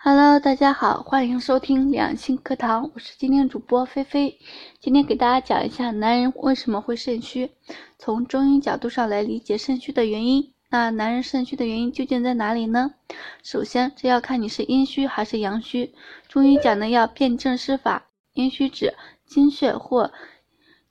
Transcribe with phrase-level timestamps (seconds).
[0.00, 4.38] Hello，大家好，欢迎收听两性课堂，我是今天主播菲菲。
[4.78, 7.50] 今天给大家讲一下男人为什么会肾虚，
[7.98, 10.52] 从中医角度上来理解肾虚的原因。
[10.70, 12.94] 那男人肾虚的原因究竟在哪里呢？
[13.42, 15.92] 首先，这要看你是阴虚还是阳虚。
[16.28, 18.94] 中医讲的要辨证施法，阴虚指
[19.26, 20.12] 精血或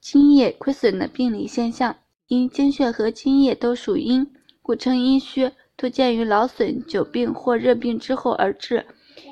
[0.02, 1.96] 津液亏损的病理现象，
[2.28, 4.30] 因精血和津液都属阴，
[4.62, 8.86] 故称阴虚，多见于劳损、久病或热病之后而至。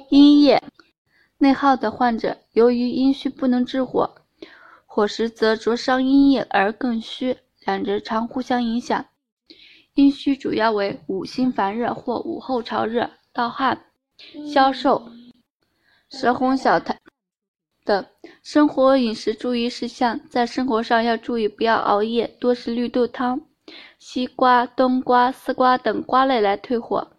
[0.10, 0.62] 阴液
[1.38, 4.16] 内耗的患者，由于阴虚不能制火，
[4.86, 9.06] 火时则灼伤阴液而更虚，两者常互相影响。
[9.96, 13.86] 阴虚主要为五心烦热或午后潮热、盗汗、
[14.54, 15.10] 消瘦、
[16.10, 17.00] 舌红小苔
[17.84, 18.06] 等。
[18.44, 23.42] 生活饮食注意事项，在生活上要注意不要熬夜，多食绿豆汤、
[23.98, 27.12] 西瓜、冬瓜、丝瓜等瓜类来退火。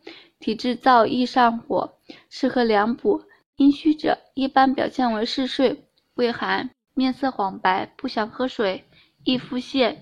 [0.46, 1.90] 体质燥易上火，
[2.30, 3.20] 适合凉补。
[3.56, 5.82] 阴虚者一般表现为嗜睡、
[6.14, 8.84] 畏寒、面色黄白、不想喝水、
[9.24, 9.96] 易腹泻、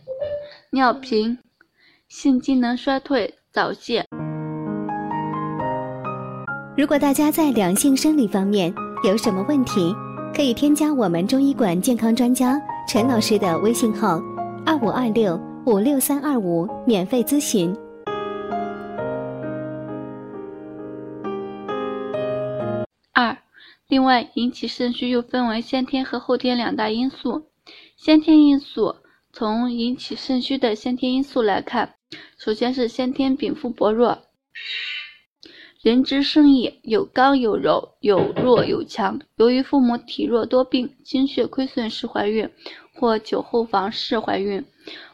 [0.71, 1.39] 尿频、
[2.09, 4.05] 性机能衰退、早泄。
[6.77, 8.71] 如果大家在两性生理方面
[9.03, 9.95] 有什么问题，
[10.37, 14.21] 可以添加我们中医馆健康专家陈老师的微信号：
[14.67, 17.75] 二五二六五六三二五，免费咨询。
[23.15, 23.39] 二，
[23.87, 27.47] 另外引起肾虚又分为先天和后天两大因素。
[27.97, 28.97] 先天因素，
[29.33, 31.95] 从引起肾虚的先天因素来看，
[32.37, 34.19] 首先是先天禀赋薄弱。
[35.81, 39.21] 人之生也，有刚有柔，有弱有强。
[39.37, 42.51] 由于父母体弱多病，精血亏损时怀孕，
[42.95, 44.65] 或酒后房事怀孕，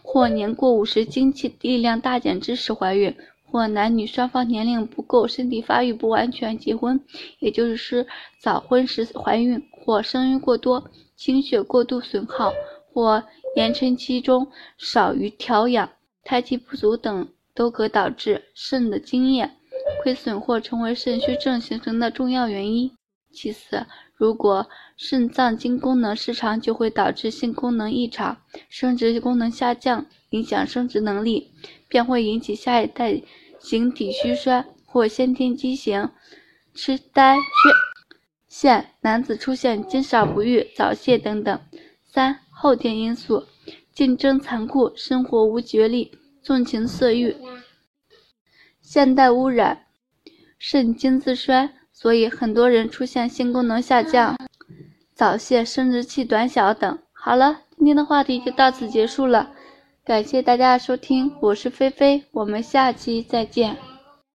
[0.00, 3.14] 或年过五十精气力量大减之时怀孕。
[3.50, 7.00] 或男女双方年龄不够，身体发育不完全，结婚，
[7.40, 8.06] 也就是说
[8.40, 12.52] 早婚时怀孕，或生育过多，精血过度损耗，
[12.92, 13.22] 或
[13.56, 14.46] 延春期中
[14.78, 15.90] 少于调养，
[16.22, 19.50] 胎气不足等，都可导致肾的精液
[20.02, 22.90] 亏损或成为肾虚症形成的重要原因。
[23.32, 24.66] 其次，如果
[24.96, 28.36] 肾脏经功能失常，就会导致性功能异常，
[28.68, 31.52] 生殖功能下降，影响生殖能力，
[31.88, 33.22] 便会引起下一代。
[33.62, 36.08] 形体虚衰或先天畸形、
[36.72, 37.42] 痴呆、缺
[38.48, 41.60] 陷，男子出现精少不育、早泄等等。
[42.06, 43.44] 三、后天因素：
[43.92, 46.10] 竞争残酷，生活无决力，
[46.42, 47.36] 纵情色欲，
[48.80, 49.84] 现代污染，
[50.58, 54.34] 肾精自衰，所以很多人出现性功能下降、
[55.12, 56.98] 早泄、生殖器短小等。
[57.12, 59.52] 好了，今天的话题就到此结束了。
[60.10, 63.76] 感谢大家的收听，我是菲菲，我们下期再见。